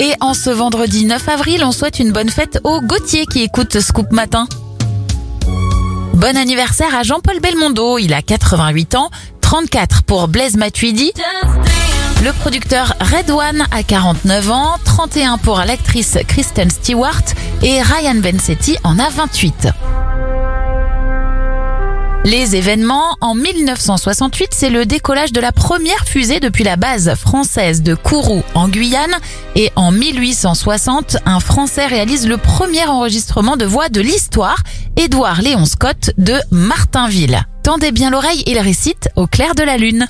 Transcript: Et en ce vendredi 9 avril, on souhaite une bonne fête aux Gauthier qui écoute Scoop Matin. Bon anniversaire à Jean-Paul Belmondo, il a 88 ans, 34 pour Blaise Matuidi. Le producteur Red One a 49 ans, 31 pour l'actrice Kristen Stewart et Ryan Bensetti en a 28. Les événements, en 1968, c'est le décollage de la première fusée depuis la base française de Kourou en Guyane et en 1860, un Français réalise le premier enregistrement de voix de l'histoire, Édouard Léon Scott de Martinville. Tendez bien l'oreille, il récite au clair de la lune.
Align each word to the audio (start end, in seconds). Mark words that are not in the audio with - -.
Et 0.00 0.14
en 0.20 0.32
ce 0.32 0.50
vendredi 0.50 1.06
9 1.06 1.28
avril, 1.28 1.64
on 1.64 1.72
souhaite 1.72 1.98
une 1.98 2.12
bonne 2.12 2.28
fête 2.28 2.60
aux 2.62 2.80
Gauthier 2.80 3.26
qui 3.26 3.42
écoute 3.42 3.80
Scoop 3.80 4.12
Matin. 4.12 4.46
Bon 6.14 6.36
anniversaire 6.36 6.94
à 6.94 7.02
Jean-Paul 7.02 7.40
Belmondo, 7.40 7.98
il 7.98 8.14
a 8.14 8.22
88 8.22 8.94
ans, 8.94 9.10
34 9.40 10.04
pour 10.04 10.28
Blaise 10.28 10.56
Matuidi. 10.56 11.12
Le 12.24 12.32
producteur 12.32 12.94
Red 13.00 13.30
One 13.30 13.64
a 13.72 13.82
49 13.82 14.50
ans, 14.50 14.76
31 14.84 15.38
pour 15.38 15.58
l'actrice 15.58 16.16
Kristen 16.28 16.70
Stewart 16.70 17.22
et 17.62 17.82
Ryan 17.82 18.16
Bensetti 18.16 18.76
en 18.84 19.00
a 19.00 19.08
28. 19.08 19.68
Les 22.30 22.56
événements, 22.56 23.16
en 23.22 23.34
1968, 23.34 24.48
c'est 24.52 24.68
le 24.68 24.84
décollage 24.84 25.32
de 25.32 25.40
la 25.40 25.50
première 25.50 26.04
fusée 26.04 26.40
depuis 26.40 26.62
la 26.62 26.76
base 26.76 27.14
française 27.14 27.82
de 27.82 27.94
Kourou 27.94 28.42
en 28.54 28.68
Guyane 28.68 29.16
et 29.56 29.72
en 29.76 29.92
1860, 29.92 31.16
un 31.24 31.40
Français 31.40 31.86
réalise 31.86 32.28
le 32.28 32.36
premier 32.36 32.84
enregistrement 32.84 33.56
de 33.56 33.64
voix 33.64 33.88
de 33.88 34.02
l'histoire, 34.02 34.62
Édouard 34.98 35.40
Léon 35.40 35.64
Scott 35.64 36.10
de 36.18 36.34
Martinville. 36.50 37.46
Tendez 37.62 37.92
bien 37.92 38.10
l'oreille, 38.10 38.42
il 38.46 38.58
récite 38.58 39.08
au 39.16 39.26
clair 39.26 39.54
de 39.54 39.62
la 39.62 39.78
lune. 39.78 40.06